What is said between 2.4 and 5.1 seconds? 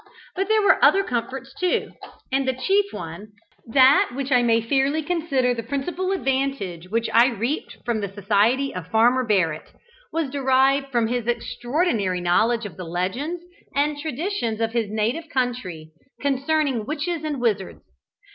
the chief one that which I may fairly